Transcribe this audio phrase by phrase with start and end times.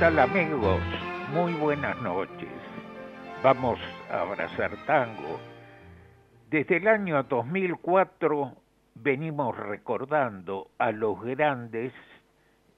[0.00, 0.80] Tal amigos?
[1.34, 2.48] Muy buenas noches.
[3.42, 3.78] Vamos
[4.10, 5.38] a abrazar tango.
[6.48, 8.56] Desde el año 2004
[8.94, 11.92] venimos recordando a los grandes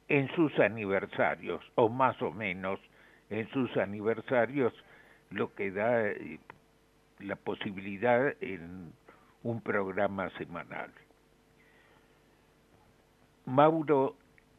[0.08, 2.80] en sus aniversarios, o más o menos
[3.30, 4.72] en sus aniversarios,
[5.30, 6.41] lo que da eh,
[7.20, 8.92] la posibilidad en
[9.44, 10.91] un programa semanal.
[13.46, 14.16] Mauro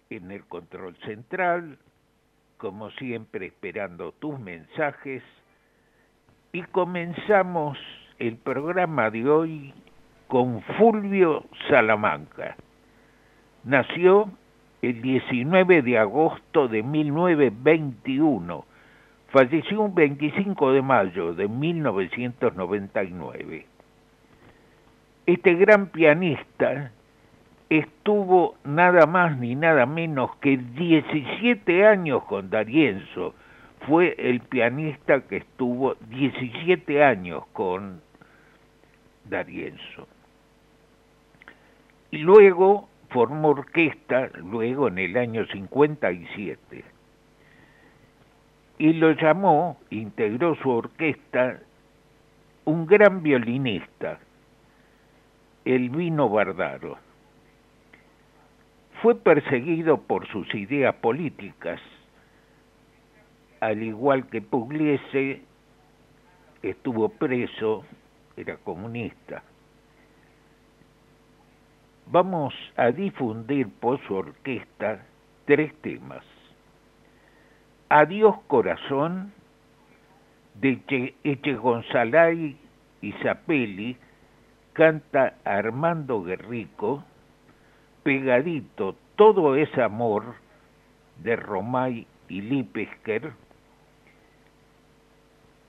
[0.09, 1.77] en el control central,
[2.63, 5.21] como siempre esperando tus mensajes
[6.53, 7.77] y comenzamos
[8.19, 9.73] el programa de hoy
[10.29, 12.55] con Fulvio Salamanca.
[13.65, 14.31] Nació
[14.81, 18.63] el 19 de agosto de 1921,
[19.27, 23.65] falleció un 25 de mayo de 1999.
[25.25, 26.93] Este gran pianista
[27.77, 33.33] estuvo nada más ni nada menos que 17 años con Darienzo.
[33.87, 38.01] Fue el pianista que estuvo 17 años con
[39.25, 40.07] Darienzo.
[42.11, 46.83] Y luego formó orquesta, luego en el año 57.
[48.77, 51.59] Y lo llamó, integró su orquesta,
[52.65, 54.19] un gran violinista,
[55.65, 56.97] Elvino Bardaro
[59.03, 61.81] fue perseguido por sus ideas políticas,
[63.59, 65.41] al igual que Pugliese
[66.61, 67.83] estuvo preso,
[68.37, 69.43] era comunista.
[72.05, 75.05] Vamos a difundir por su orquesta
[75.43, 76.23] tres temas.
[77.89, 79.33] Adiós corazón
[80.55, 80.81] de
[81.25, 82.57] Eche Gonzalay
[83.01, 83.97] y Zapelli
[84.71, 87.03] canta Armando Guerrico
[88.03, 90.35] pegadito todo ese amor
[91.23, 93.33] de Romay y Lipesker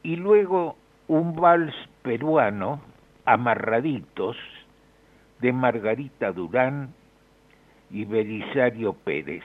[0.03, 0.77] y luego
[1.09, 2.81] un vals peruano,
[3.25, 4.37] Amarraditos,
[5.41, 6.95] de Margarita Durán
[7.91, 9.45] y Belisario Pérez.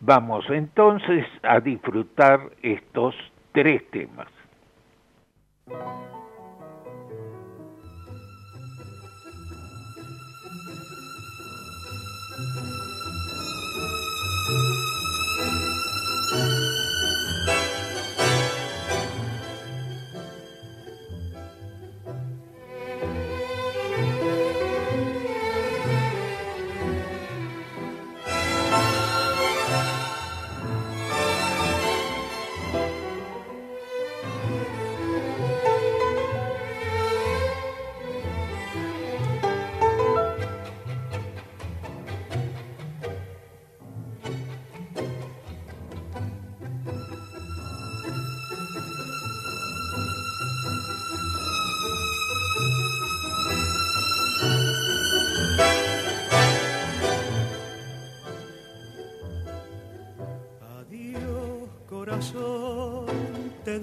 [0.00, 3.14] Vamos entonces a disfrutar estos
[3.52, 4.28] tres temas.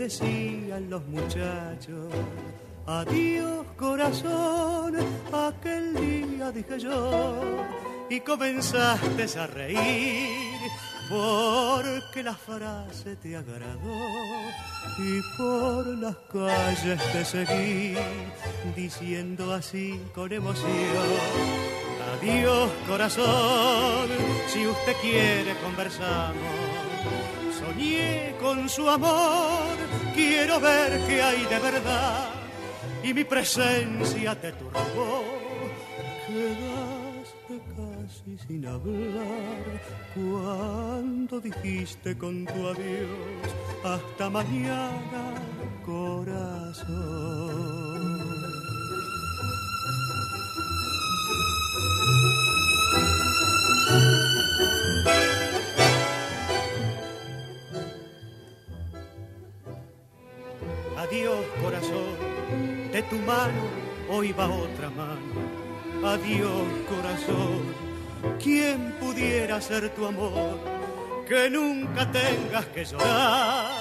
[0.01, 2.09] Decían los muchachos.
[2.87, 4.95] Adiós corazón,
[5.31, 7.11] aquel día dije yo,
[8.09, 10.69] y comenzaste a reír
[11.07, 13.99] porque la frase te agradó
[14.97, 17.95] y por las calles te seguí
[18.75, 21.11] diciendo así con emoción.
[22.13, 24.09] Adiós corazón,
[24.47, 26.81] si usted quiere conversamos
[27.61, 29.70] Soñé con su amor,
[30.13, 32.29] quiero ver qué hay de verdad
[33.03, 35.23] y mi presencia te turbó.
[36.27, 39.81] Quedaste casi sin hablar
[40.13, 43.49] cuando dijiste con tu adiós
[43.83, 45.33] hasta mañana,
[45.85, 47.31] corazón.
[61.03, 62.15] Adiós corazón,
[62.93, 63.63] de tu mano
[64.07, 65.41] hoy va otra mano.
[66.05, 67.61] Adiós corazón,
[68.43, 70.59] ¿quién pudiera ser tu amor?
[71.27, 73.71] Que nunca tengas que llorar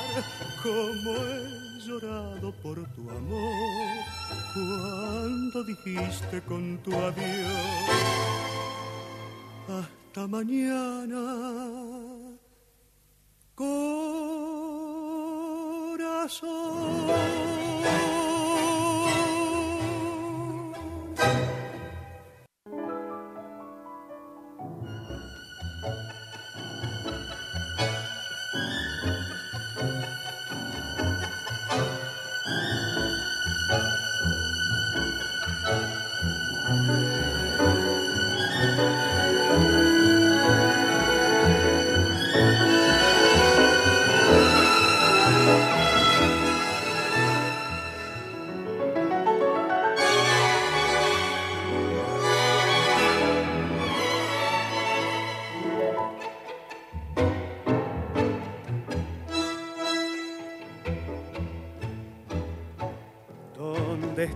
[0.62, 3.96] como he llorado por tu amor
[4.54, 8.30] cuando dijiste con tu adiós
[9.68, 11.22] hasta mañana
[16.30, 17.69] corazón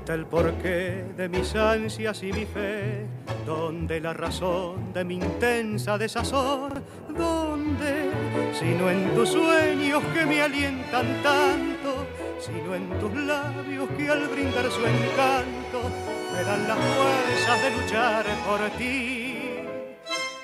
[0.05, 3.07] está el porqué de mis ansias y mi fe?
[3.47, 6.75] ¿Dónde la razón de mi intensa desazón?
[7.09, 8.11] ¿Dónde?
[8.53, 12.07] Sino en tus sueños que me alientan tanto,
[12.39, 15.91] sino en tus labios que al brindar su encanto
[16.35, 19.39] me dan las fuerzas de luchar por ti.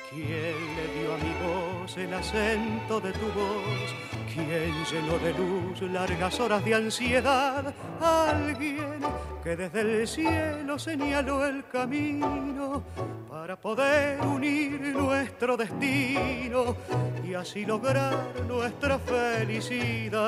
[0.09, 4.20] ¿Quién le dio a mi voz el acento de tu voz?
[4.47, 7.75] ¿Quién llenó de luz largas horas de ansiedad?
[8.01, 9.01] Alguien
[9.45, 12.83] que desde el cielo señaló el camino
[13.29, 16.75] para poder unir nuestro destino
[17.23, 20.27] y así lograr nuestra felicidad.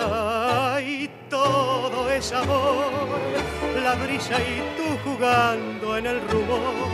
[0.81, 2.91] Y todo es amor,
[3.83, 6.91] la brisa y tú jugando en el rumor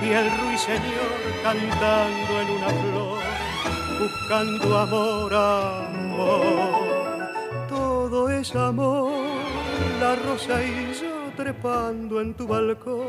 [0.00, 1.12] y el ruiseñor
[1.42, 3.18] cantando en una flor,
[3.98, 6.01] buscando amor, amor.
[7.68, 9.12] Todo es amor,
[10.00, 13.06] la rosa y yo trepando en tu balcón,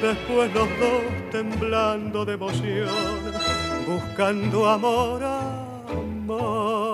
[0.00, 2.88] después los dos temblando de emoción,
[3.86, 5.76] buscando amor, amor.
[5.90, 6.85] amor,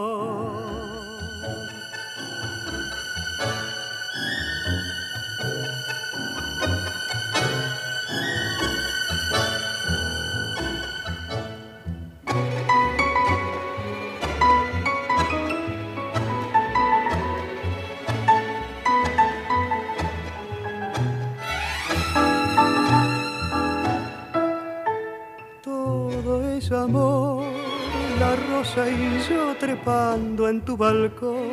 [28.63, 31.51] y yo trepando en tu balcón,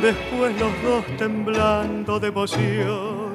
[0.00, 3.34] después los dos temblando de emoción,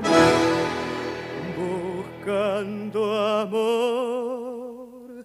[1.55, 5.23] buscando amor.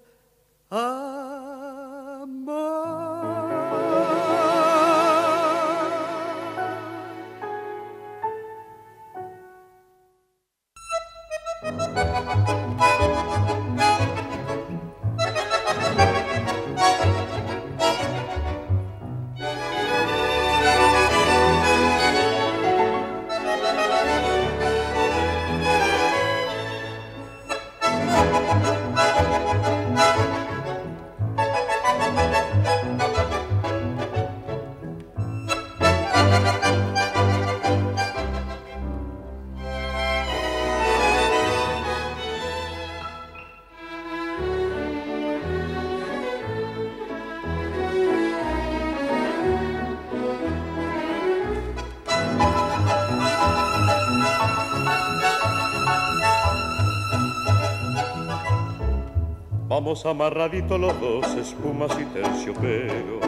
[59.82, 63.18] Vamos amarraditos los dos, espumas y terciopelo.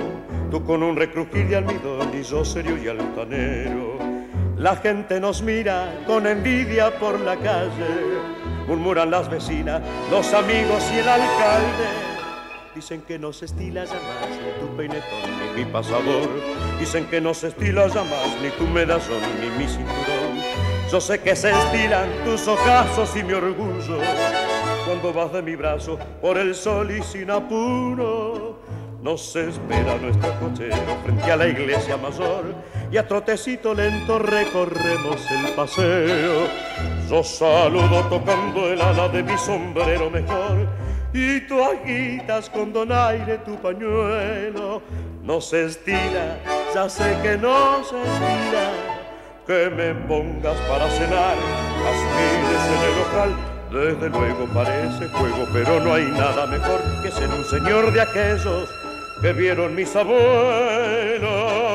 [0.50, 3.96] Tú con un recrujir de almidón y yo serio y altanero.
[4.58, 8.18] La gente nos mira con envidia por la calle.
[8.68, 9.80] Murmuran las vecinas,
[10.10, 11.88] los amigos y el alcalde.
[12.74, 16.28] Dicen que no se estila ya más ni tu peinetón ni mi pasador.
[16.78, 20.36] Dicen que no se estila ya más ni tu medallón ni mi cinturón.
[20.90, 24.02] Yo sé que se estilan tus ojazos y mi orgullo
[25.02, 28.60] cuando vas de mi brazo por el sol y sin apuro.
[29.02, 32.54] Nos espera nuestro cochero frente a la iglesia mayor
[32.90, 36.46] y a trotecito lento recorremos el paseo.
[37.10, 40.68] Yo saludo tocando el ala de mi sombrero mejor
[41.12, 44.82] y tú agitas con donaire tu pañuelo.
[45.24, 46.38] No se estira,
[46.72, 48.70] ya sé que no se estira,
[49.48, 51.36] que me pongas para cenar,
[51.82, 57.28] jazmines en el local Desde luego parece juego, pero no hay nada mejor que ser
[57.30, 58.68] un señor de aquellos
[59.22, 61.72] que vieron mis abuelos.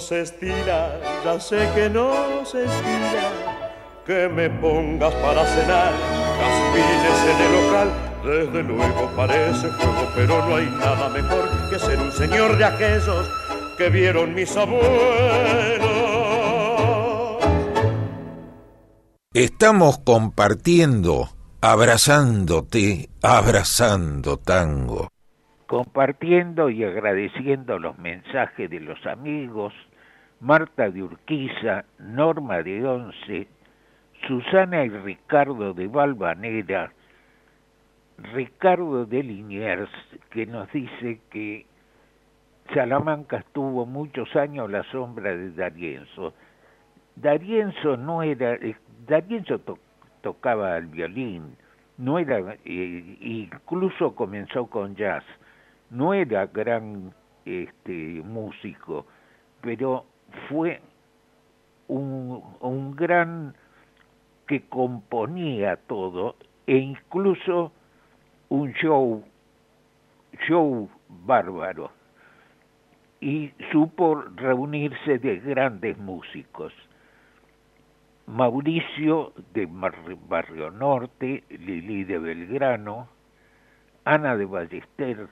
[0.00, 3.47] se estira, ya sé que no se estira,
[4.08, 5.92] que me pongas para cenar,
[6.40, 7.88] caspines en el local,
[8.24, 13.30] desde luego parece fuego, pero no hay nada mejor que ser un señor de aquellos
[13.76, 14.88] que vieron mis abuelos.
[19.34, 21.28] Estamos compartiendo,
[21.60, 25.10] abrazándote, abrazando tango
[25.66, 29.74] compartiendo y agradeciendo los mensajes de los amigos,
[30.40, 33.48] Marta de Urquiza, Norma de Once,
[34.26, 36.92] Susana y Ricardo de Valvanera,
[38.18, 39.90] Ricardo de Liniers,
[40.30, 41.66] que nos dice que
[42.74, 46.34] Salamanca estuvo muchos años a la sombra de Darienzo.
[47.16, 49.60] Darienzo no era, eh, Darienzo
[50.20, 51.56] tocaba el violín,
[51.96, 55.24] no era, eh, incluso comenzó con jazz,
[55.90, 57.12] no era gran
[57.44, 59.06] este, músico,
[59.60, 60.04] pero
[60.48, 60.80] fue
[61.86, 63.54] un, un gran
[64.48, 66.34] que componía todo
[66.66, 67.70] e incluso
[68.48, 69.22] un show,
[70.48, 71.92] show bárbaro.
[73.20, 76.72] Y supo reunirse de grandes músicos.
[78.26, 83.08] Mauricio de Barrio Norte, Lili de Belgrano,
[84.04, 85.28] Ana de Ballester,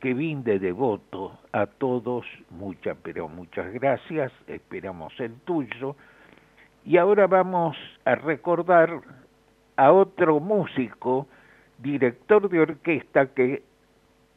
[0.00, 5.96] que de devoto a todos, muchas, pero muchas gracias, esperamos el tuyo.
[6.84, 9.00] Y ahora vamos a recordar
[9.76, 11.26] a otro músico,
[11.78, 13.62] director de orquesta que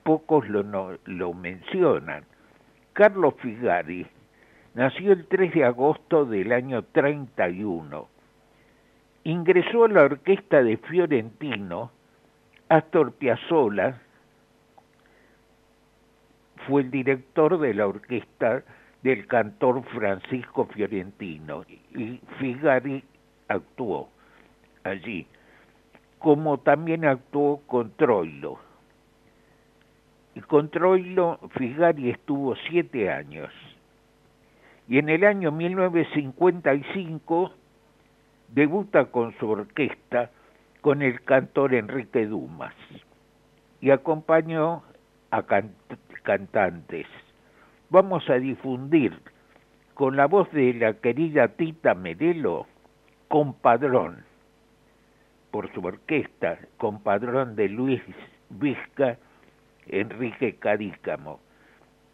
[0.04, 2.24] pocos lo, lo mencionan,
[2.94, 4.08] Carlos Figari,
[4.74, 8.08] nació el 3 de agosto del año 31.
[9.26, 11.92] Ingresó a la orquesta de Fiorentino,
[12.70, 14.02] Astor Piazzolla,
[16.68, 18.64] fue el director de la orquesta
[19.04, 23.04] del cantor Francisco Fiorentino y Figari
[23.48, 24.10] actuó
[24.84, 25.28] allí,
[26.20, 28.60] como también actuó con Troilo.
[30.36, 33.54] Y con Troilo Figari estuvo siete años.
[34.88, 37.52] Y en el año 1955
[38.50, 40.32] debuta con su orquesta
[40.82, 42.74] con el cantor Enrique Dumas
[43.82, 44.84] y acompañó
[45.32, 45.44] a,
[46.24, 47.08] cantantes.
[47.90, 49.18] Vamos a difundir
[49.94, 52.68] con la voz de la querida Tita Medelo,
[53.28, 54.24] Compadrón,
[55.52, 58.02] por su orquesta, Compadrón de Luis
[58.50, 59.18] Vizca,
[59.88, 61.42] Enrique Cadícamo.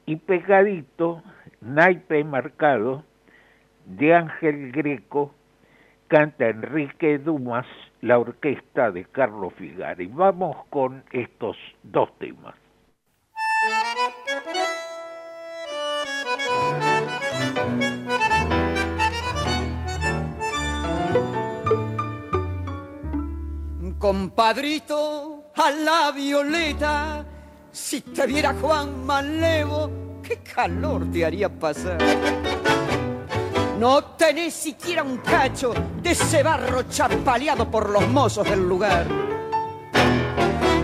[0.07, 1.21] Y pegadito,
[1.61, 3.03] naipe marcado,
[3.85, 5.35] de Ángel Greco,
[6.07, 7.67] canta Enrique Dumas,
[8.01, 10.07] la orquesta de Carlos Figari.
[10.07, 12.62] Vamos con estos dos temas.
[24.03, 27.25] Compadrito, a la violeta,
[27.71, 31.99] si te viera Juan Malevo, qué calor te haría pasar.
[33.79, 39.07] No tenés siquiera un cacho de ese barro chapaleado por los mozos del lugar.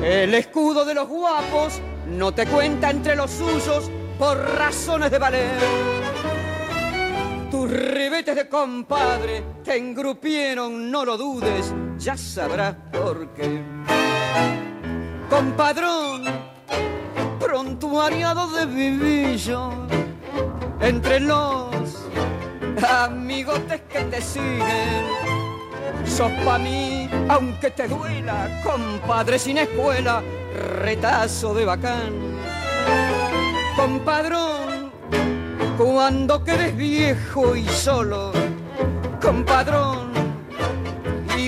[0.02, 5.60] El escudo de los guapos no te cuenta entre los suyos por razones de valer.
[7.52, 13.62] Tus ribetes de compadre te engrupieron, no lo dudes, ya sabrás por qué.
[15.30, 16.24] Compadrón,
[17.40, 19.72] prontuariado de vivillo,
[20.80, 22.08] entre los
[22.90, 25.06] amigotes que te siguen.
[26.06, 30.24] Sos pa' mí, aunque te duela, compadre sin escuela,
[30.82, 32.14] retazo de bacán.
[33.76, 34.92] Compadrón,
[35.78, 38.32] cuando quedes viejo y solo,
[39.22, 40.29] compadrón,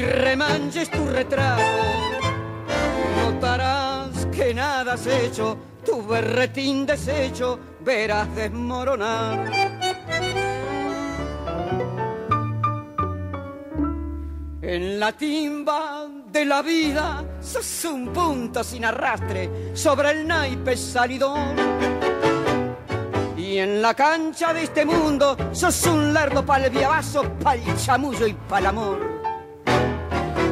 [0.02, 1.62] y remanches tu retrato,
[3.24, 9.52] notarás que nada has hecho, tu berretín deshecho verás desmoronar.
[14.64, 21.56] En la timba de la vida sos un punto sin arrastre sobre el naipe salidón.
[23.38, 28.34] Y en la cancha de este mundo sos un lerdo pa'l viabazo, pa'l chamullo y
[28.34, 29.21] pa'l amor.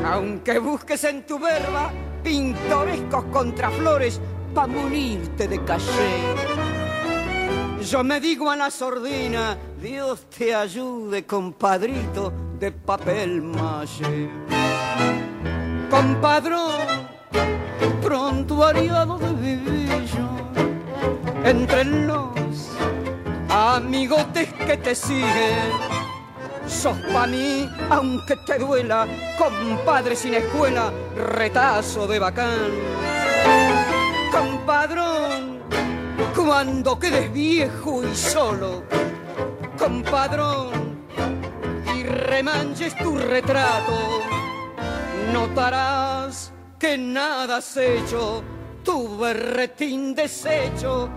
[0.05, 1.91] Aunque busques en tu verba
[2.23, 4.19] pintorescos contraflores
[4.53, 6.35] pa' munirte de caché.
[7.81, 14.29] Yo me digo a la sordina, Dios te ayude, compadrito de papel maché.
[15.89, 17.07] Compadrón,
[18.01, 20.29] pronto ariado de vivillo,
[21.43, 22.69] entre los
[23.49, 25.98] amigotes que te siguen.
[26.69, 29.07] Sos pa' mí, aunque te duela,
[29.37, 32.69] compadre sin escuela, retazo de bacán.
[34.31, 35.59] Compadrón,
[36.35, 38.83] cuando quedes viejo y solo,
[39.77, 40.99] compadrón,
[41.95, 44.21] y remanches tu retrato,
[45.33, 48.43] notarás que nada has hecho,
[48.83, 51.09] tu berretín deshecho,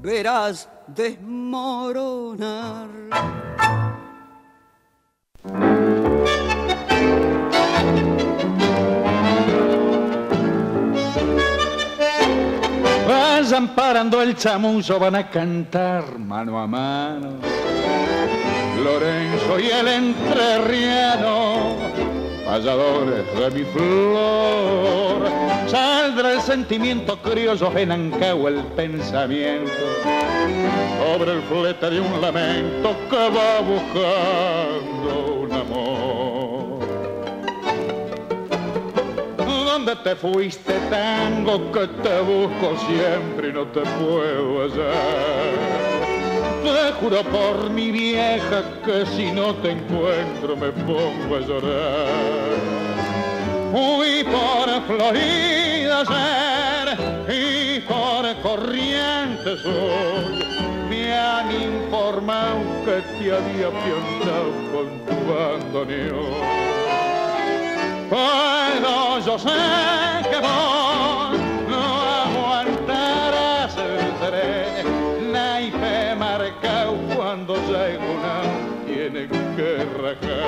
[0.00, 2.88] verás desmoronar.
[13.62, 17.38] Vayan parando el chamuzo, van a cantar mano a mano.
[18.82, 21.76] Lorenzo y el entrerriano,
[22.44, 25.28] payadores de mi flor.
[25.68, 29.70] Saldrá el sentimiento criollo en Ancagua el pensamiento
[30.98, 36.51] sobre el flete de un lamento que va buscando un amor.
[39.72, 45.48] ¿Dónde te fuiste tango que te busco siempre y no te puedo hallar?
[46.62, 52.52] Te juro por mi vieja que si no te encuentro me pongo a llorar.
[53.72, 60.44] Fui por Florida ayer y por Corrientes hoy.
[60.90, 66.81] Me han informado que te había piontado con tu bandoneón.
[68.12, 69.48] Pero yo sé
[70.28, 71.32] que vos
[71.66, 71.82] no
[72.26, 74.84] aguantarás el tren,
[75.32, 78.42] naipe marcado cuando llega una
[78.84, 79.22] tiene
[79.56, 80.44] que rajar.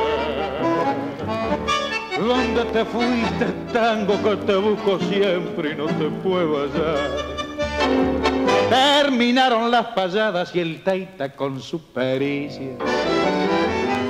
[2.18, 7.10] ¿Dónde te fuiste, tango, que te busco siempre y no te puedo hallar?
[8.68, 12.76] Terminaron las payadas y el taita con su pericia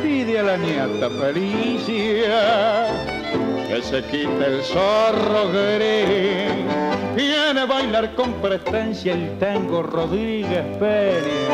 [0.02, 3.13] pide a la nieta Felicia
[3.74, 6.52] que se quite el zorro gris.
[7.16, 11.48] Viene a bailar con presencia el tango Rodríguez Pérez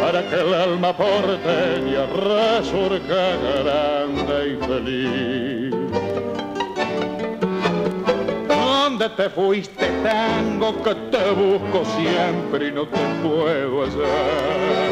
[0.00, 3.24] para que el alma porteña resurja
[3.64, 5.74] grande y feliz.
[8.46, 14.84] ¿Dónde te fuiste tango que te busco siempre y no te puedo hallar?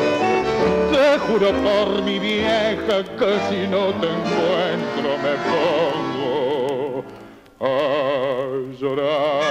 [0.91, 6.12] Te juro por mi vieja que si no te encuentro me pongo
[7.63, 9.43] a llorar.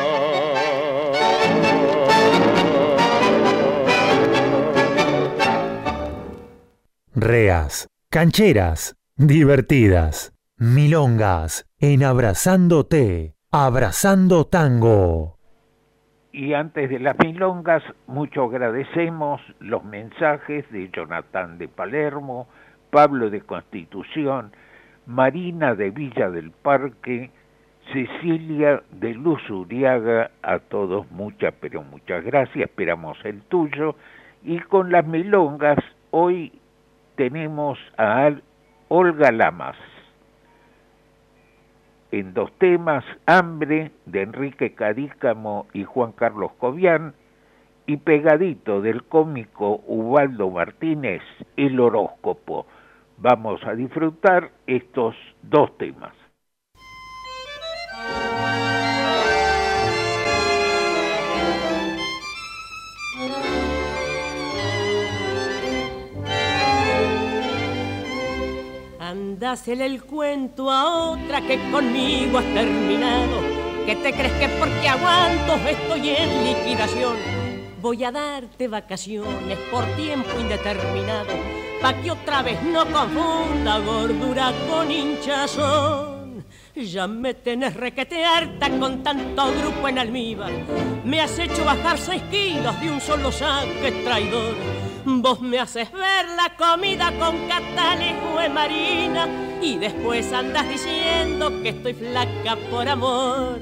[7.15, 15.37] Reas, cancheras, divertidas, milongas, en abrazándote, abrazando tango.
[16.33, 22.47] Y antes de las milongas, mucho agradecemos los mensajes de Jonathan de Palermo,
[22.89, 24.51] Pablo de Constitución,
[25.05, 27.31] Marina de Villa del Parque,
[27.91, 33.95] Cecilia de Luz Uriaga, a todos muchas, pero muchas gracias, esperamos el tuyo.
[34.43, 35.79] Y con las milongas,
[36.11, 36.53] hoy
[37.15, 38.31] tenemos a
[38.87, 39.77] Olga Lamas
[42.11, 47.13] en dos temas, Hambre de Enrique Cadícamo y Juan Carlos Cobian,
[47.87, 51.21] y pegadito del cómico Ubaldo Martínez,
[51.57, 52.67] El horóscopo.
[53.17, 56.13] Vamos a disfrutar estos dos temas.
[69.13, 73.41] Dásele el cuento a otra que conmigo has terminado.
[73.85, 77.17] Que te crees que porque aguanto estoy en liquidación.
[77.81, 81.33] Voy a darte vacaciones por tiempo indeterminado.
[81.81, 86.45] Pa' que otra vez no confunda gordura con hinchazón.
[86.75, 90.51] Ya me tenés requete harta con tanto grupo en almíbar.
[91.03, 94.55] Me has hecho bajar seis kilos de un solo saque traidor
[95.05, 99.27] Vos me haces ver la comida con catalejo de marina
[99.61, 103.59] y después andas diciendo que estoy flaca por amor.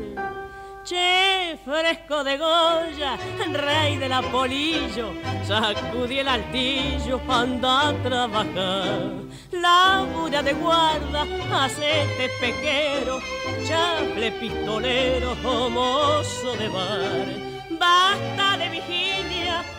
[0.84, 3.18] Che, fresco de Goya,
[3.52, 5.14] rey de la polillo,
[5.46, 9.12] sacudí el altillo, anda a trabajar.
[9.52, 13.20] Labura de guarda, hacete pequero,
[13.68, 15.36] chable pistolero,
[15.70, 17.50] mozo de bar
[17.80, 19.29] Basta de vigilia,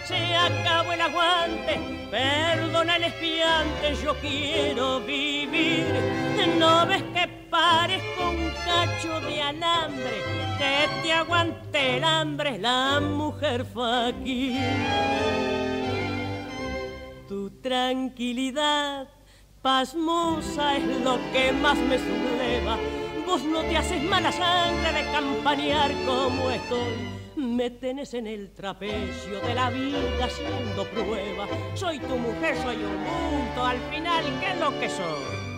[0.05, 1.81] se acabó el aguante.
[2.11, 5.87] Perdona el espiante, yo quiero vivir.
[6.59, 10.23] No ves que parezco un cacho de alambre,
[10.59, 14.59] que te aguante el hambre, la mujer faquir.
[17.29, 19.09] Tu tranquilidad
[19.63, 22.77] pasmosa es lo que más me subleva.
[23.27, 29.41] Vos no te haces mala sangre de campanear como estoy me tenés en el trapecio
[29.41, 31.49] de la vida haciendo prueba.
[31.75, 35.51] Soy tu mujer, soy un mundo, al final, ¿qué es lo que soy?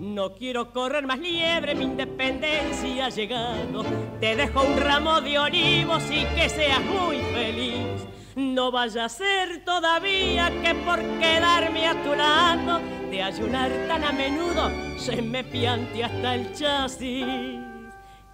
[0.00, 3.84] No quiero correr más liebre, mi independencia ha llegado.
[4.20, 8.06] Te dejo un ramo de olivos y que seas muy feliz.
[8.36, 14.12] No vaya a ser todavía que por quedarme a tu lado, de ayunar tan a
[14.12, 17.59] menudo, se me piante hasta el chasis.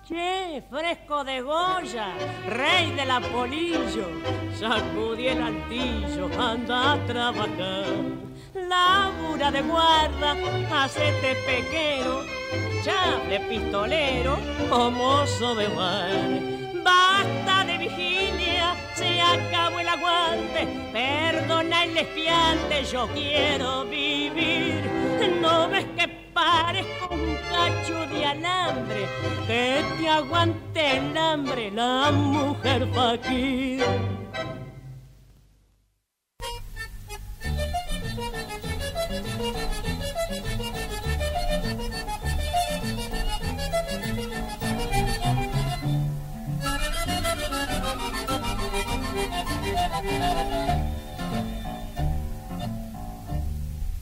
[0.08, 2.14] Che, fresco de Goya,
[2.46, 4.06] rey de la polillo,
[4.56, 7.86] sacudí el altillo, anda a trabajar.
[8.54, 10.36] Labura de guarda,
[10.70, 12.24] hacete pequero,
[12.84, 14.38] chable pistolero
[14.70, 16.40] o mozo de bar.
[16.84, 24.88] Basta de vigilia, se acabó el aguante, perdona el espiante, yo quiero vivir.
[25.40, 29.08] No ves que parezco un cacho de alambre
[29.46, 33.82] que te aguante el hambre la mujer faquir.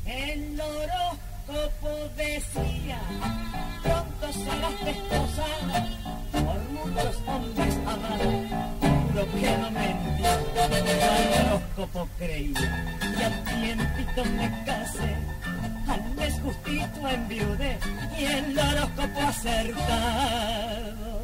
[0.07, 1.04] El loro
[2.17, 3.01] decía,
[3.83, 5.89] pronto serás desposada
[6.33, 8.35] por muchos hombres amados,
[9.15, 15.17] lo que no mentía, el horóscopo creía, y al tiempito me casé,
[15.89, 17.79] al mes justito enviudé,
[18.19, 21.23] y el horóscopo acertado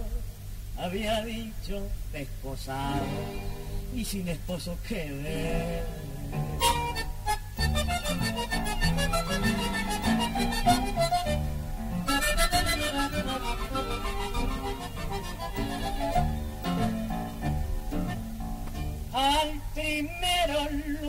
[0.79, 3.05] había dicho desposado,
[3.95, 5.83] y sin esposo quedé.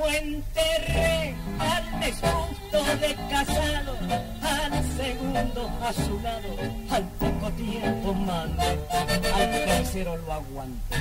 [0.01, 3.97] Lo enterré, al mes justo de casado,
[4.41, 6.49] al segundo a su lado,
[6.89, 8.79] al poco tiempo mandé,
[9.33, 10.95] al tercero lo aguanté.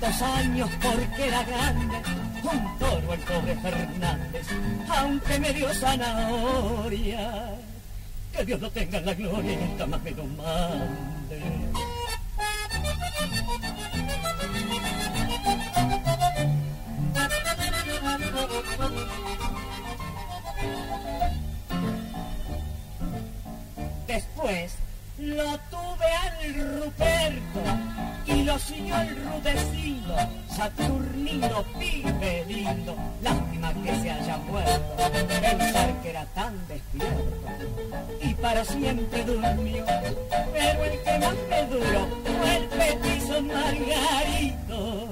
[0.00, 1.96] Dos años porque era grande,
[2.42, 4.46] un toro el pobre Fernández,
[4.88, 7.54] aunque me dio zanahoria.
[8.36, 11.69] Que Dios lo tenga en la gloria y nunca más me lo mande.
[25.42, 27.62] Lo tuve al Ruperto
[28.26, 30.14] y lo siguió el Rudecindo,
[30.54, 37.48] Saturnino, pibe lindo, lástima que se haya muerto, pensar que era tan despierto
[38.20, 39.84] y para siempre durmió,
[40.52, 45.08] pero el que más me duró fue el petizo Margarito,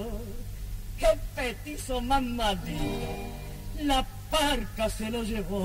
[1.01, 3.09] el petizo mamadito,
[3.83, 5.65] la parca se lo llevó.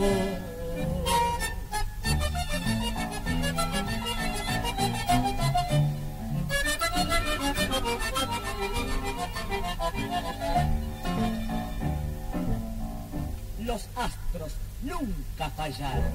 [14.83, 16.11] Nunca fallaron.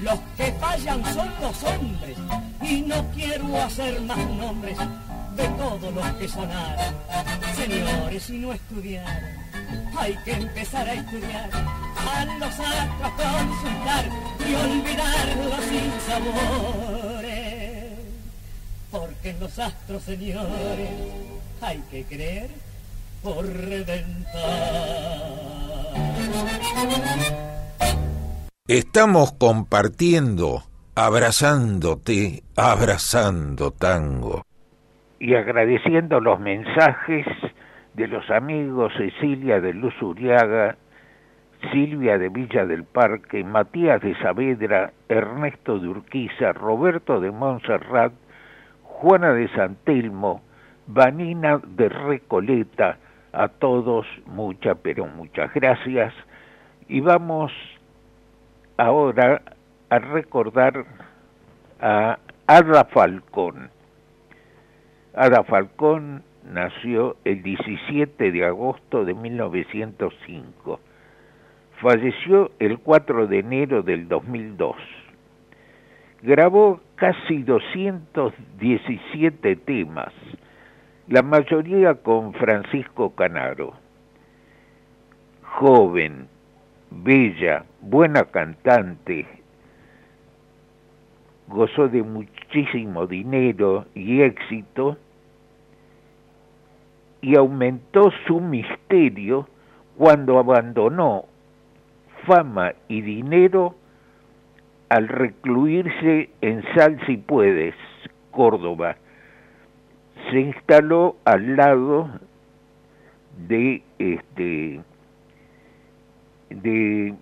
[0.00, 2.16] Los que fallan son los hombres
[2.62, 4.78] y no quiero hacer más nombres
[5.36, 6.94] de todos los que sonaron.
[7.56, 9.22] Señores, si no estudiaron,
[9.98, 11.50] hay que empezar a estudiar.
[11.52, 14.08] A los astros a consultar
[14.48, 17.30] y olvidar los sinsabores.
[18.90, 20.90] Porque en los astros, señores,
[21.60, 22.50] hay que creer
[23.22, 24.20] por reventar.
[28.72, 30.62] Estamos compartiendo,
[30.94, 34.42] abrazándote, abrazando tango.
[35.18, 37.26] Y agradeciendo los mensajes
[37.94, 40.76] de los amigos Cecilia de Luz Uriaga,
[41.72, 48.12] Silvia de Villa del Parque, Matías de Saavedra, Ernesto de Urquiza, Roberto de Montserrat,
[48.84, 50.42] Juana de Santelmo,
[50.86, 52.98] Vanina de Recoleta.
[53.32, 56.14] A todos, muchas, pero muchas gracias.
[56.90, 57.52] Y vamos
[58.76, 59.40] ahora
[59.90, 60.84] a recordar
[61.80, 63.70] a Ada Falcón.
[65.14, 70.80] Ada Falcón nació el 17 de agosto de 1905.
[71.80, 74.74] Falleció el 4 de enero del 2002.
[76.22, 80.12] Grabó casi 217 temas,
[81.06, 83.74] la mayoría con Francisco Canaro.
[85.44, 86.26] Joven,
[86.90, 89.26] bella, buena cantante,
[91.48, 94.96] gozó de muchísimo dinero y éxito
[97.20, 99.48] y aumentó su misterio
[99.96, 101.26] cuando abandonó
[102.26, 103.74] fama y dinero
[104.88, 107.74] al recluirse en Sal si puedes,
[108.30, 108.96] Córdoba.
[110.30, 112.10] Se instaló al lado
[113.48, 114.80] de este
[116.50, 117.14] de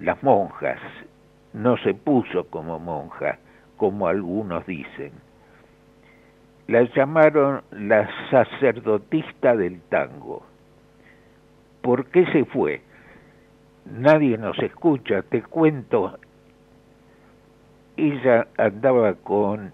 [0.00, 0.78] las monjas.
[1.52, 3.38] No se puso como monja,
[3.76, 5.12] como algunos dicen.
[6.66, 10.44] La llamaron la sacerdotista del tango.
[11.80, 12.82] ¿Por qué se fue?
[13.86, 16.18] Nadie nos escucha, te cuento.
[17.96, 19.72] Ella andaba con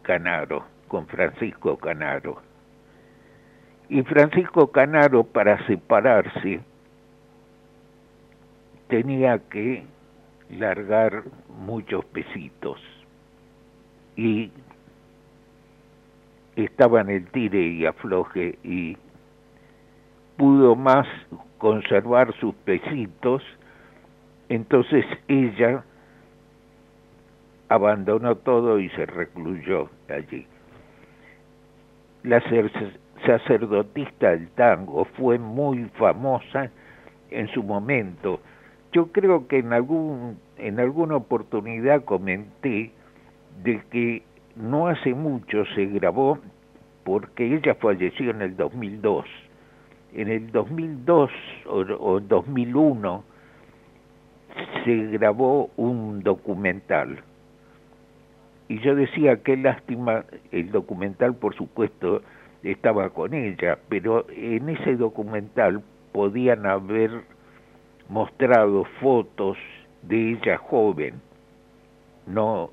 [0.00, 2.40] Canaro, con Francisco Canaro.
[3.90, 6.60] Y Francisco Canaro, para separarse,
[8.92, 9.84] tenía que
[10.50, 12.78] largar muchos pesitos.
[14.16, 14.52] Y
[16.56, 18.98] estaba en el tire y afloje y
[20.36, 21.06] pudo más
[21.56, 23.42] conservar sus pesitos,
[24.50, 25.84] entonces ella
[27.70, 30.46] abandonó todo y se recluyó allí.
[32.24, 32.42] La
[33.24, 36.70] sacerdotista del tango fue muy famosa
[37.30, 38.42] en su momento.
[38.92, 42.92] Yo creo que en algún en alguna oportunidad comenté
[43.62, 44.22] de que
[44.56, 46.38] no hace mucho se grabó
[47.04, 49.24] porque ella falleció en el 2002.
[50.14, 51.30] En el 2002
[51.66, 53.24] o, o 2001
[54.84, 57.22] se grabó un documental.
[58.68, 62.22] Y yo decía, qué lástima, el documental por supuesto
[62.62, 67.22] estaba con ella, pero en ese documental podían haber
[68.08, 69.56] mostrado fotos
[70.02, 71.20] de ella joven,
[72.26, 72.70] no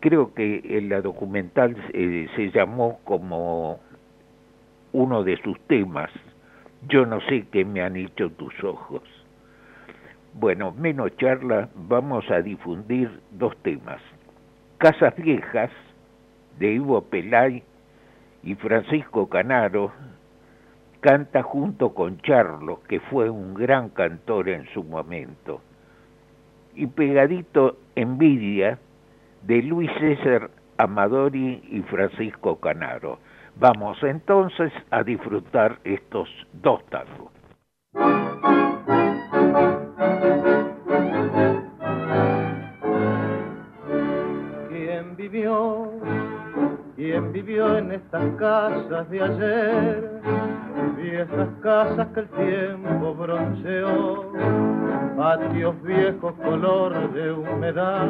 [0.00, 3.80] creo que en la documental eh, se llamó como
[4.92, 6.10] uno de sus temas,
[6.88, 9.02] yo no sé qué me han hecho tus ojos.
[10.34, 14.00] Bueno, menos charla, vamos a difundir dos temas.
[14.78, 15.70] Casas Viejas,
[16.58, 17.62] de Ivo Pelay
[18.42, 19.92] y Francisco Canaro,
[21.00, 25.60] canta junto con Charlo, que fue un gran cantor en su momento.
[26.74, 28.78] Y pegadito Envidia,
[29.42, 33.18] de Luis César Amadori y Francisco Canaro.
[33.56, 37.32] Vamos entonces a disfrutar estos dos tangos.
[44.68, 46.29] ¿Quién vivió?
[47.00, 50.20] ¿Quién vivió en estas casas de ayer?
[50.98, 54.30] Viejas casas que el tiempo bronceó,
[55.16, 58.06] patios viejos color de humedad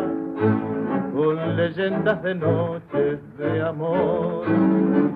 [1.15, 4.45] con leyendas de noches de amor,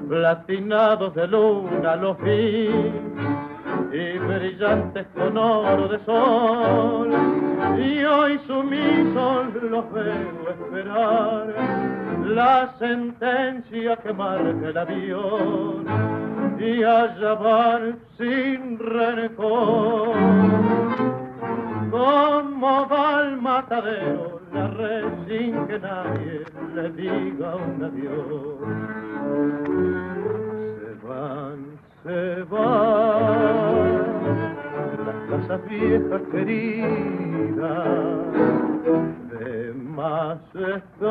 [0.09, 2.71] platinados de luna los vi
[3.93, 7.11] y brillantes con oro de sol.
[7.77, 15.85] Y hoy sumisos los veo esperar la sentencia que marca el avión
[16.59, 20.17] y allá van sin rencor.
[21.91, 28.59] Como va al matadero la red sin que nadie le diga un adiós.
[30.81, 31.59] Se van,
[32.03, 33.85] se van
[35.05, 37.89] las casas viejas queridas,
[39.75, 41.11] más están,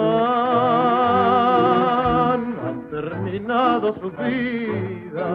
[2.65, 5.27] han terminado su vida.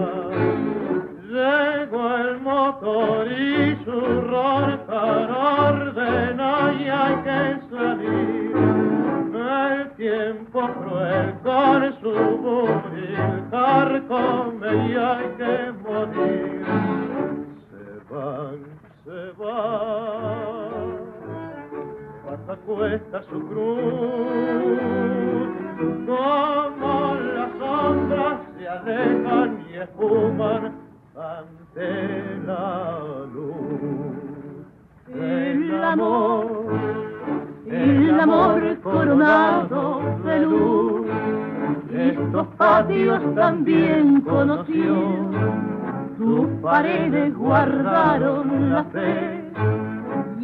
[1.29, 8.57] Llegó el motor y su roncar ordena y hay que salir.
[9.35, 15.88] El tiempo cruel con su buril carcome y hay que morir.
[23.23, 23.79] Su cruz,
[26.07, 30.73] como las sombras se alejan y esfuman
[31.17, 33.01] ante la
[33.35, 34.67] luz.
[35.15, 36.47] El amor,
[37.67, 41.07] el amor coronado de luz,
[41.93, 44.95] estos patios también conoció,
[46.19, 49.38] sus paredes guardaron la fe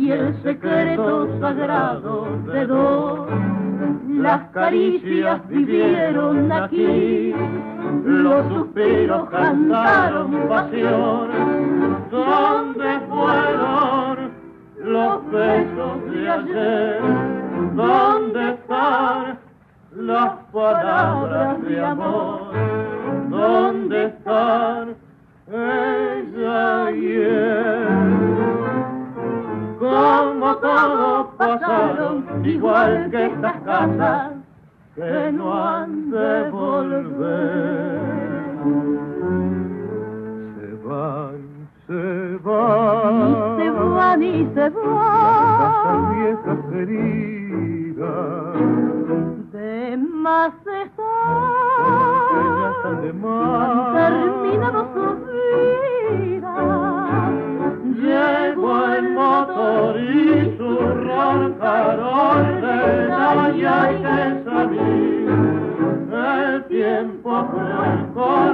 [0.04, 3.28] y el secreto sagrado de dos.
[4.18, 7.34] Las caricias vivieron aquí,
[8.04, 11.30] los suspiros cantaron pasión.
[12.10, 14.30] ¿Dónde fueron
[14.84, 17.00] los besos de ayer?
[17.74, 19.38] ¿Dónde están
[19.96, 22.52] las palabras de amor?
[23.30, 24.96] ¿Dónde están
[25.50, 28.23] ella y él?
[29.94, 34.32] Como todos pasaron, igual que estas casas
[34.96, 38.00] que no han de volver.
[40.56, 41.40] Se van,
[41.86, 48.04] se van, se van y se van, casas viejas queridas,
[49.52, 50.52] de más
[50.84, 51.92] están,
[53.02, 56.93] de más, terminado su vida
[57.96, 65.28] Llegó el motor y su roncar ordena y hay que salir.
[66.12, 68.53] El tiempo fue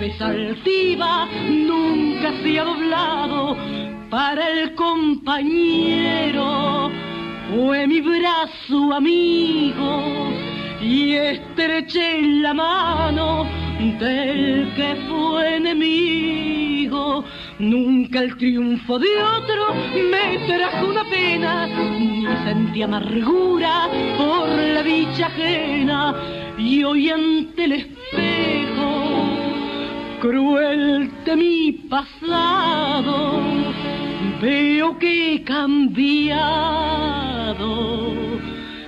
[0.00, 3.54] cabeza altiva nunca se ha doblado
[4.08, 6.40] para el compañero.
[7.50, 10.32] Fue mi brazo amigo
[10.80, 13.44] y estreché la mano
[14.00, 17.22] del que fue enemigo.
[17.58, 19.74] Nunca el triunfo de otro
[20.10, 26.14] me trajo una pena, ni sentí amargura por la dicha ajena.
[26.56, 28.29] Y hoy ante el espejo,
[30.20, 33.40] cruel de mi pasado,
[34.40, 36.10] veo que cambiado,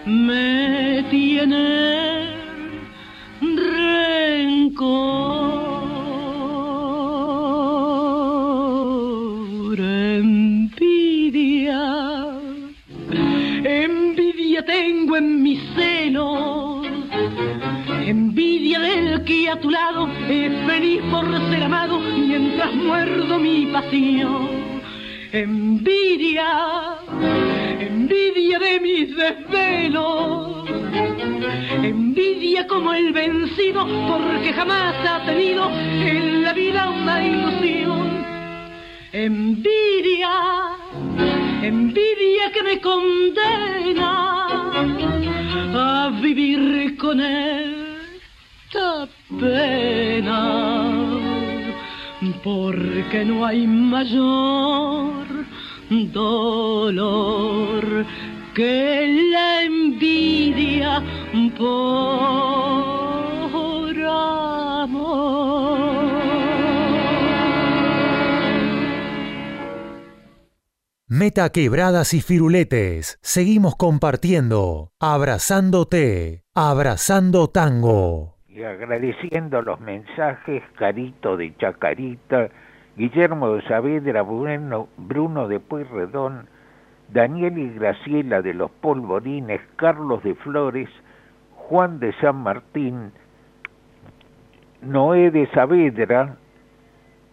[0.05, 2.27] me tiene
[3.41, 5.01] rencor,
[9.81, 11.45] envidia,
[13.65, 16.52] envidia tengo en mis senos,
[18.13, 24.49] envidia del que a tu lado es feliz por ser amado mientras muerdo mi pasión.
[25.33, 26.51] Envidia,
[27.81, 30.69] envidia de mis desvelos,
[31.83, 38.27] envidia como el vencido porque jamás ha tenido en la vida una ilusión.
[39.13, 40.35] Envidia,
[41.63, 44.13] envidia que me condena
[45.75, 47.21] a vivir con
[52.43, 55.27] porque no hay mayor
[56.13, 58.07] dolor
[58.55, 61.03] que la envidia
[61.59, 61.73] por
[64.05, 65.33] amor.
[71.07, 78.42] Meta quebradas y firuletes, seguimos compartiendo, abrazándote, abrazando tango.
[78.55, 82.51] Y agradeciendo los mensajes, Carito de Chacarita,
[82.97, 86.49] Guillermo de Saavedra, Bruno, de Pueyrredón,
[87.09, 90.91] Daniel y Graciela de los Polvorines, Carlos de Flores,
[91.55, 93.13] Juan de San Martín,
[94.83, 96.37] Noé de Saavedra,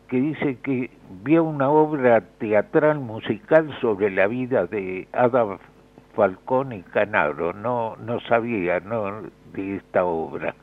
[0.08, 0.90] que dice que
[1.24, 5.58] vio una obra teatral musical sobre la vida de Ada
[6.16, 7.52] Falcón y Canaro.
[7.52, 10.56] No, no sabía no, de esta obra,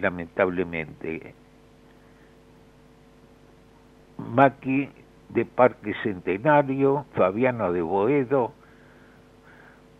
[0.00, 1.34] lamentablemente.
[4.18, 4.88] Maki
[5.30, 8.52] de Parque Centenario, Fabiano de Boedo,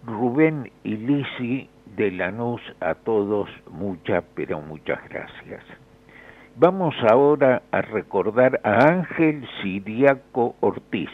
[0.06, 5.64] Rubén y Lisi de Lanús, a todos muchas, pero muchas gracias.
[6.56, 11.10] Vamos ahora a recordar a Ángel Siriaco Ortiz.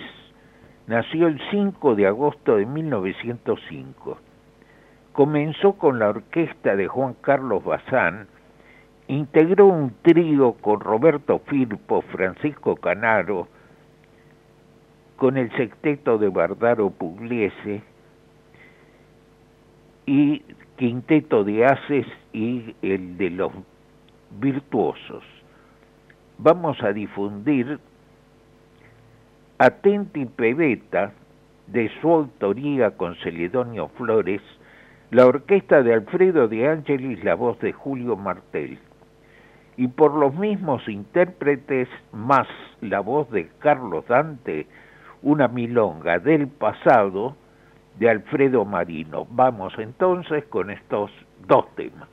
[0.88, 4.18] Nació el 5 de agosto de 1905.
[5.12, 8.26] Comenzó con la orquesta de Juan Carlos Bazán,
[9.08, 13.48] integró un trío con Roberto Firpo, Francisco Canaro,
[15.16, 17.82] con el sexteto de Bardaro Pugliese
[20.06, 20.42] y
[20.76, 23.52] quinteto de Haces y el de los
[24.38, 25.24] virtuosos.
[26.38, 27.80] Vamos a difundir
[29.58, 31.12] Atenti Pebeta,
[31.66, 34.40] de su autoría con Celedonio Flores,
[35.10, 38.78] la orquesta de Alfredo de Ángelis, la voz de Julio Martel,
[39.78, 42.48] y por los mismos intérpretes más
[42.80, 44.66] la voz de Carlos Dante,
[45.22, 47.36] una milonga del pasado
[47.96, 49.24] de Alfredo Marino.
[49.30, 51.12] Vamos entonces con estos
[51.46, 52.08] dos temas.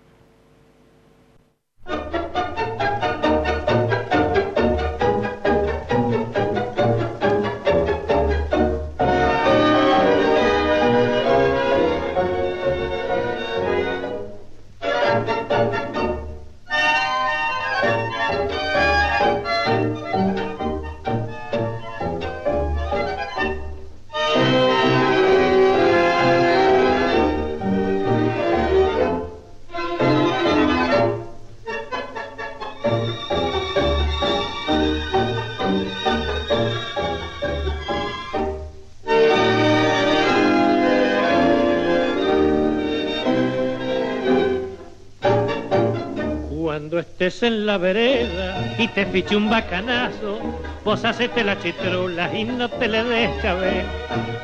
[47.26, 50.40] En la vereda y te fiche un bacanazo,
[50.84, 53.90] vos hacete la chitrula y no te le des cabeza.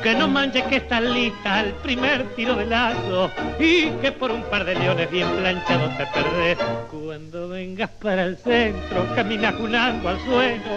[0.02, 3.30] Que no manches que estás lista al primer tiro de lazo
[3.60, 6.58] y que por un par de leones bien planchados te perdés.
[6.90, 10.72] Cuando vengas para el centro, caminas junando al suelo,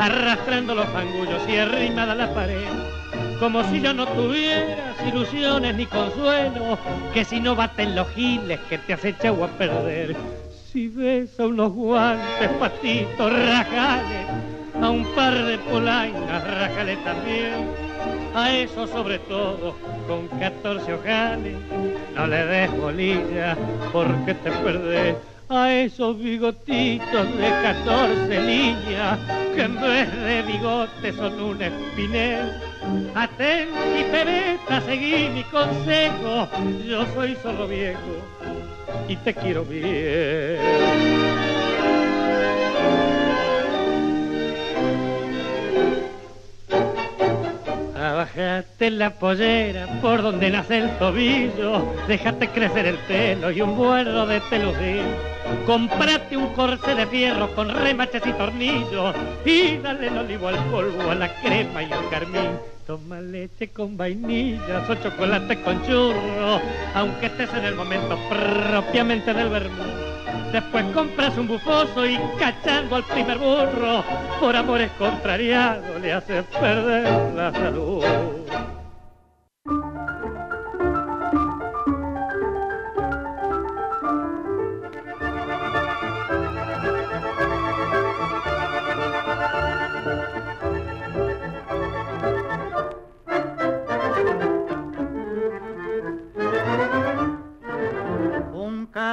[0.00, 2.66] arrastrando los fangullos y arrimada la pared
[3.38, 6.78] como si yo no tuvieras ilusiones ni consuelo,
[7.12, 10.16] que si no baten los giles que te has echado a perder
[10.76, 14.26] si ves a unos guantes, patitos, rajales,
[14.78, 17.66] a un par de polainas, rajale también,
[18.34, 19.74] a eso sobre todo,
[20.06, 21.56] con 14 ojales,
[22.14, 23.56] no le des bolilla
[23.90, 25.16] porque te perdés
[25.48, 29.18] a esos bigotitos de 14 líneas
[29.54, 32.52] que en vez de bigotes son un espinel.
[33.14, 36.46] Atenti, pebeta, seguí mi consejo,
[36.86, 38.75] yo soy solo viejo
[39.08, 41.06] y te quiero bien.
[48.16, 54.26] Bájate la pollera por donde nace el tobillo, déjate crecer el pelo y un vuelo
[54.26, 55.04] de teludín.
[55.64, 61.10] Comprate un corsé de fierro con remaches y tornillos y dale el olivo al polvo,
[61.10, 66.60] a la crema y al carmín Toma leche con vainillas o chocolate con churro,
[66.94, 69.82] aunque estés en el momento propiamente del vermú.
[70.52, 74.04] Después compras un bufoso y cachando al primer burro,
[74.38, 78.45] por amores contrariados le haces perder la salud.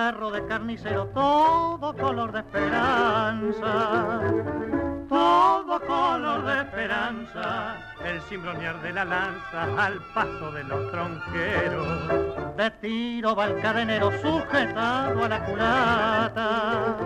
[0.04, 4.20] De carnicero, todo color de esperanza,
[5.08, 12.72] todo color de esperanza, el cimbronear de la lanza al paso de los tronqueros, de
[12.82, 16.98] tiro va el cadenero sujetado a la culata,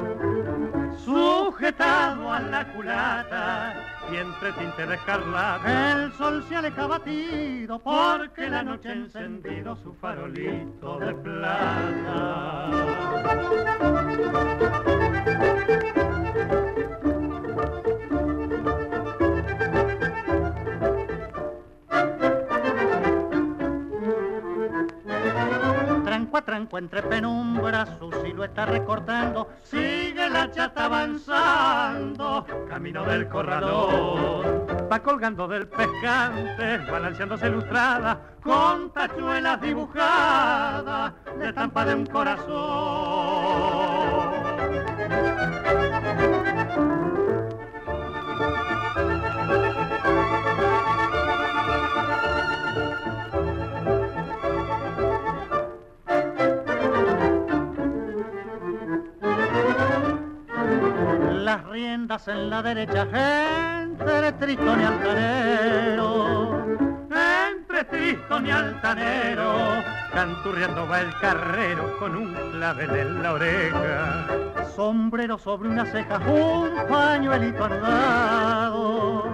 [1.08, 3.74] sujetado a la culata
[4.12, 9.78] y entre tinte de escarlata el sol se aleja batido porque la noche ha encendido
[9.78, 12.68] su farolito de plata.
[26.04, 29.50] tranco a tranco entre penumbras su silueta recortando,
[30.30, 41.14] la chata avanzando, camino del corredor, va colgando del pescante, balanceándose ilustrada, con tachuelas dibujadas,
[41.38, 43.87] de estampa de un corazón.
[61.48, 63.08] Las riendas en la derecha,
[63.82, 66.66] entre Tristón y Altanero,
[67.10, 69.54] entre Tristón y Altanero,
[70.12, 74.28] canturreando va el carrero con un clavel en la oreja,
[74.76, 79.27] sombrero sobre una ceja, un pañuelito anudado,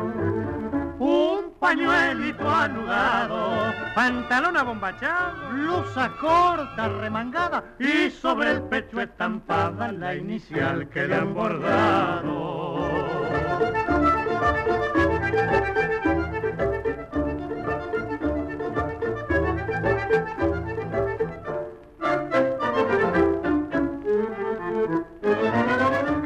[1.64, 11.08] pañuelito anudado, pantalón abombachado, blusa corta remangada y sobre el pecho estampada la inicial que
[11.08, 12.84] le han bordado.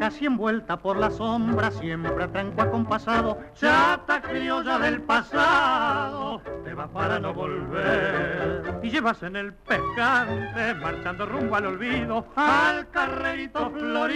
[0.08, 7.18] Casi envuelta por la sombra, siempre tranco acompasado, chata criolla del pasado, te va para
[7.20, 8.80] no volver.
[8.82, 14.14] Y llevas en el pescante, marchando rumbo al olvido, al carrerito florido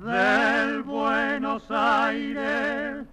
[0.00, 3.06] del Buenos Aires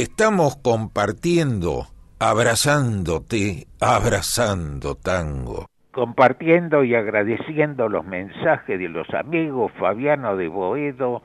[0.00, 1.82] Estamos compartiendo,
[2.18, 5.66] abrazándote, abrazando tango.
[5.92, 11.20] Compartiendo y agradeciendo los mensajes de los amigos Fabiano de Boedo,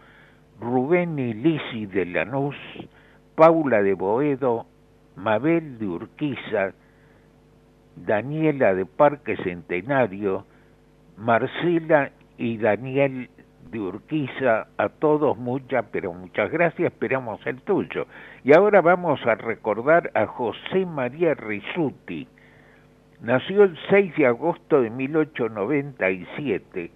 [0.60, 2.58] Rubén y Lisi de Lanús,
[3.36, 4.66] Paula de Boedo,
[5.16, 6.74] Mabel de Urquiza,
[7.96, 10.46] Daniela de Parque Centenario,
[11.16, 13.30] Marcela y Daniel
[13.76, 18.08] de Urquiza, a todos muchas, pero muchas gracias, esperamos el tuyo.
[18.44, 22.30] Y ahora vamos a recordar a José María Risuti.
[23.22, 26.90] Nació el 6 de agosto de 1897.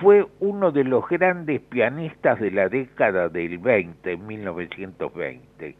[0.00, 5.76] Fue uno de los grandes pianistas de la década del 20, 1920.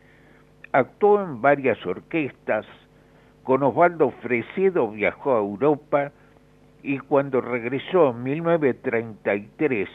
[0.71, 2.65] Actuó en varias orquestas.
[3.43, 6.13] Con Osvaldo Fresedo viajó a Europa
[6.85, 9.89] y cuando regresó en 1933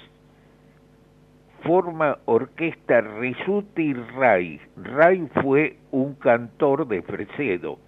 [1.64, 4.60] forma orquesta Risuti Ray.
[4.78, 7.80] Ray fue un cantor de Fresedo.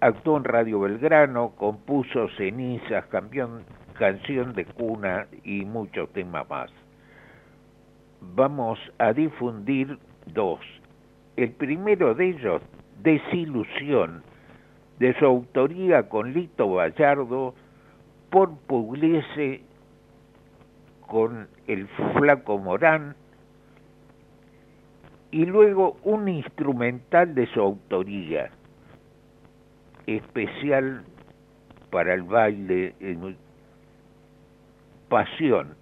[0.00, 3.64] Actuó en Radio Belgrano, compuso Cenizas, campeón,
[3.98, 6.70] canción de cuna y muchos temas más.
[8.20, 10.60] Vamos a difundir dos.
[11.36, 12.62] El primero de ellos,
[13.02, 14.22] Desilusión,
[14.98, 17.54] de su autoría con Lito Gallardo,
[18.30, 19.62] por Pugliese
[21.10, 23.16] con el flaco Morán
[25.32, 28.50] y luego un instrumental de su autoría
[30.06, 31.02] especial
[31.90, 33.36] para el baile en
[35.08, 35.74] Pasión,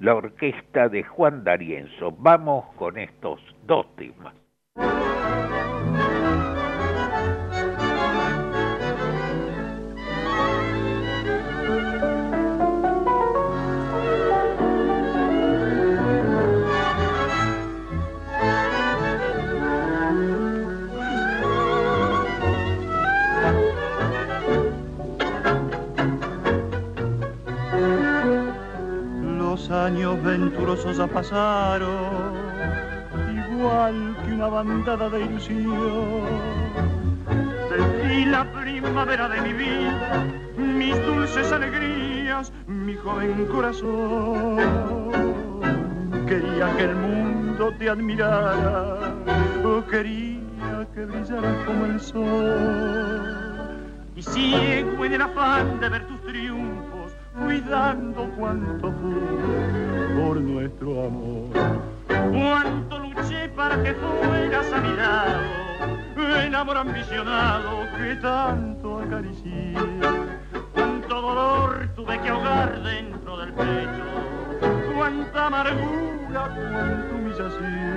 [0.00, 2.12] la orquesta de Juan D'Arienzo.
[2.12, 4.34] Vamos con estos dos temas.
[29.90, 32.34] Años venturosos ya pasaron,
[33.34, 36.22] igual que una bandada de ilusión.
[37.68, 40.24] Te la primavera de mi vida,
[40.56, 44.58] mis dulces alegrías, mi joven corazón.
[46.28, 49.14] Quería que el mundo te admirara,
[49.64, 53.80] o quería que brillaras como el sol.
[54.14, 56.99] Y ciego en el afán de ver tus triunfos,
[57.38, 61.48] cuidando cuánto fue por nuestro amor.
[62.06, 65.40] Cuánto luché para que fueras a mi lado,
[66.44, 69.74] el amor ambicionado que tanto acaricié.
[70.74, 74.04] Cuánto dolor tuve que ahogar dentro del pecho,
[74.94, 77.90] cuánta amargura, cuánta humillación.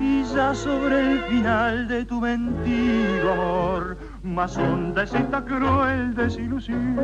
[0.00, 5.12] Y ya sobre el final de tu mentido amor, más honda es
[5.44, 6.96] cruel desilusión.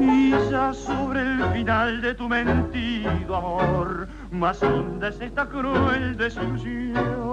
[0.00, 7.23] Y ya sobre el final de tu mentido amor, más honda es esta cruel desilusión.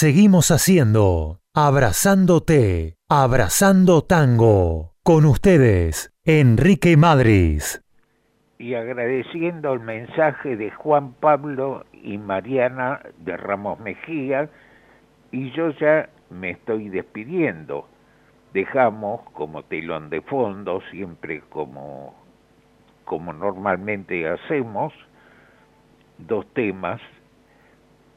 [0.00, 4.92] Seguimos haciendo Abrazándote, Abrazando Tango.
[5.02, 7.82] Con ustedes, Enrique Madris.
[8.60, 14.48] Y agradeciendo el mensaje de Juan Pablo y Mariana de Ramos Mejía,
[15.32, 17.88] y yo ya me estoy despidiendo.
[18.54, 22.14] Dejamos como telón de fondo, siempre como,
[23.04, 24.92] como normalmente hacemos,
[26.18, 27.00] dos temas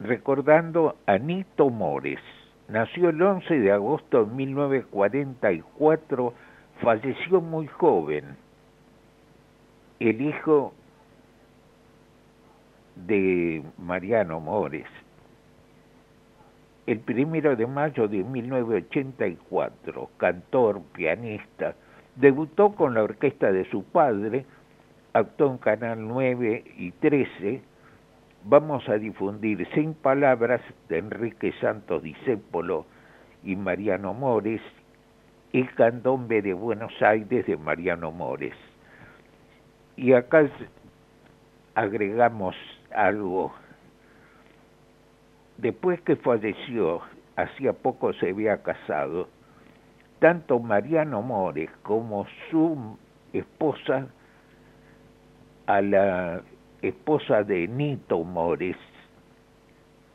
[0.01, 2.19] recordando a Nito Mores.
[2.67, 6.33] Nació el 11 de agosto de 1944,
[6.81, 8.35] falleció muy joven.
[9.99, 10.73] El hijo
[12.95, 14.87] de Mariano Mores.
[16.87, 21.75] El primero de mayo de 1984, cantor, pianista,
[22.15, 24.47] debutó con la orquesta de su padre,
[25.13, 27.61] actuó en Canal 9 y 13,
[28.43, 32.85] vamos a difundir Sin Palabras de Enrique Santos Discépolo
[33.43, 34.61] y Mariano Mores,
[35.53, 38.53] El Candombe de Buenos Aires de Mariano Mores.
[39.95, 40.49] Y acá
[41.75, 42.55] agregamos
[42.93, 43.53] algo.
[45.57, 47.01] Después que falleció,
[47.35, 49.29] hacía poco se había casado,
[50.19, 52.97] tanto Mariano Mores como su
[53.33, 54.07] esposa
[55.67, 56.41] a la
[56.81, 58.77] esposa de Nito Mores,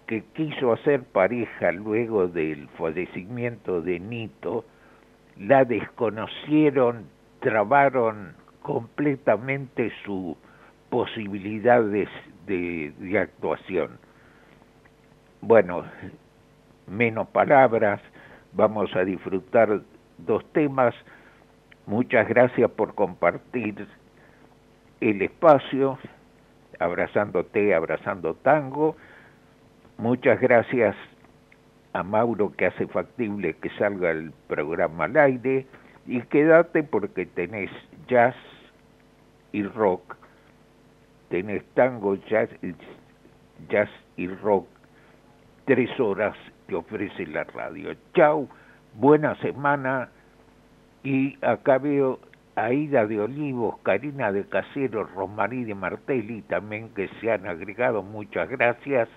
[0.07, 4.65] que quiso hacer pareja luego del fallecimiento de Nito,
[5.37, 7.07] la desconocieron,
[7.41, 10.37] trabaron completamente su
[10.91, 12.09] posibilidad de,
[12.47, 13.99] de, de actuación.
[15.41, 15.85] Bueno,
[16.87, 18.01] menos palabras,
[18.53, 19.81] vamos a disfrutar
[20.19, 20.95] dos temas.
[21.87, 23.87] Muchas gracias por compartir
[25.01, 25.99] el espacio,
[26.79, 28.97] abrazándote, abrazando tango.
[29.99, 30.95] Muchas gracias
[31.93, 35.67] a Mauro que hace factible que salga el programa al aire
[36.07, 37.71] y quédate porque tenés
[38.07, 38.35] jazz
[39.53, 40.17] y rock,
[41.31, 42.51] tenés tango, jazz,
[43.69, 44.67] jazz y rock,
[45.65, 46.37] tres horas
[46.69, 47.95] que ofrece la radio.
[48.15, 48.49] Chao,
[48.95, 50.11] buena semana
[51.03, 52.19] y acá veo
[52.57, 58.03] Aida de Olivos, Karina de Casero, Romarí de Martelli también que se han agregado.
[58.03, 59.09] Muchas gracias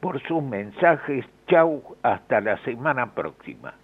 [0.00, 1.24] por sus mensajes.
[1.48, 3.74] Chau, hasta la semana próxima.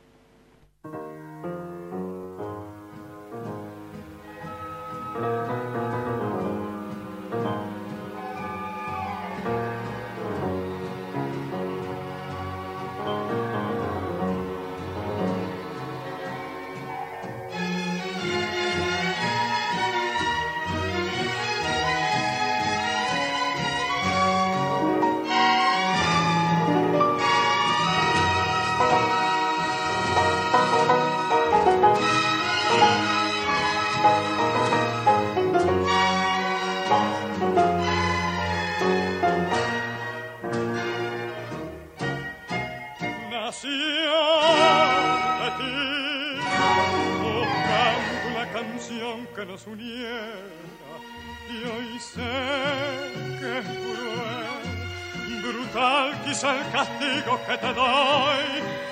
[57.46, 58.46] Que te doy.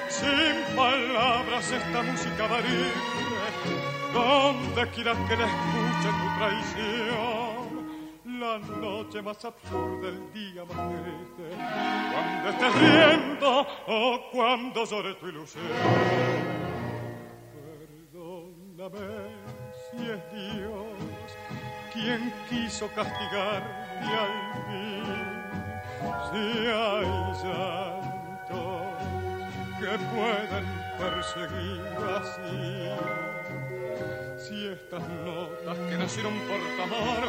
[0.08, 2.58] Sin palabras esta música va
[4.12, 7.82] donde quieras que la escuche tu traición.
[8.40, 11.56] La noche más absurda, el día más triste,
[12.12, 15.62] cuando estés riendo o cuando llore tu ilusión.
[18.12, 19.51] Perdóname
[19.92, 20.86] si es Dios
[21.92, 24.34] quien quiso castigarte al
[24.66, 25.32] fin.
[26.30, 27.08] Si hay
[27.44, 27.92] ya
[29.78, 30.66] que pueden
[30.98, 31.82] perseguir
[32.16, 32.88] así.
[34.38, 37.28] Si estas notas que nacieron por tu amor,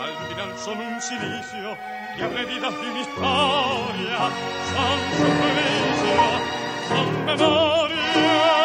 [0.00, 1.76] al final son un silicio
[2.16, 4.30] que agredidas de mi historia,
[4.72, 6.20] son suplicio,
[6.88, 8.59] son memoria.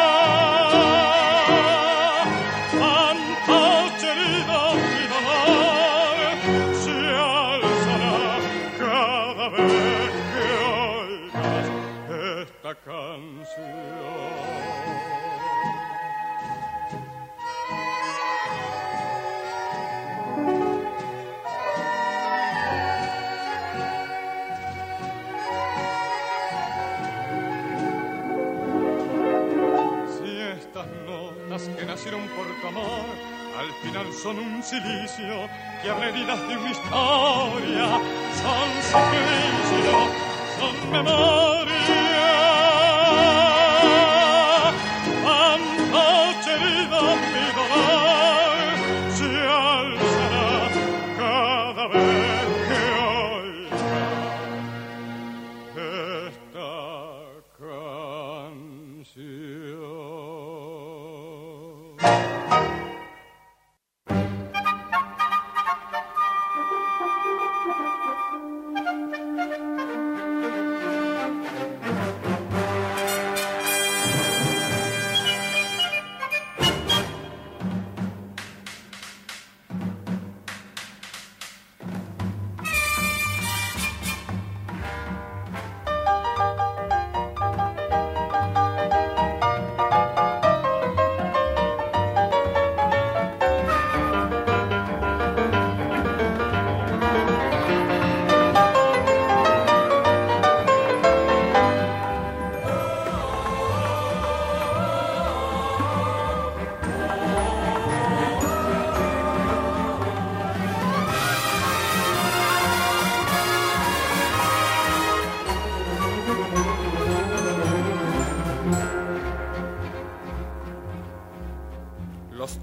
[32.74, 35.48] Al final son un silicio
[35.82, 38.00] que heridas de una historia,
[38.42, 40.08] son suplicio,
[40.58, 41.75] son memoria.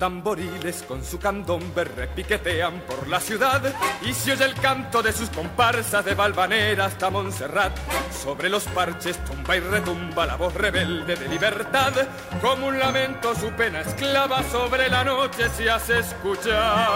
[0.04, 3.62] Tamboriles con su candombe repiquetean por la ciudad
[4.02, 7.72] y se oye el canto de sus comparsas de Valvanera hasta Montserrat.
[8.12, 11.94] Sobre los parches tumba y retumba la voz rebelde de libertad,
[12.42, 16.90] como un lamento su pena esclava sobre la noche se hace escuchar.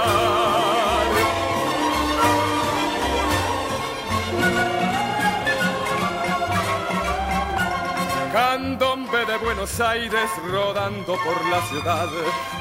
[8.34, 12.08] Candombe de Buenos Aires rodando por la ciudad.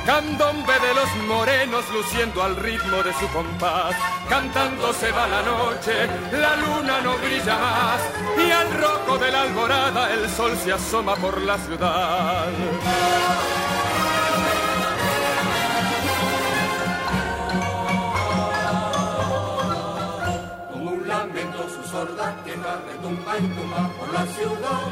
[0.04, 3.94] Candombe de los morenos luciendo al ritmo de su compás.
[4.28, 8.00] Cantando se va la noche, la luna no brilla más.
[8.44, 12.48] Y al rojo de la alborada el sol se asoma por la ciudad.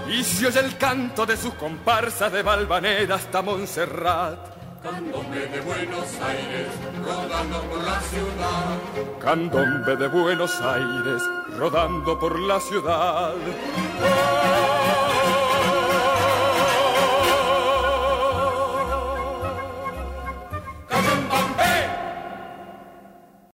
[0.09, 4.39] Y se oye el canto de sus comparsas de Valvanera hasta Montserrat.
[4.83, 6.69] Candombe de Buenos Aires,
[7.07, 9.19] rodando por la ciudad.
[9.19, 11.23] Candombe de Buenos Aires,
[11.59, 13.35] rodando por la ciudad.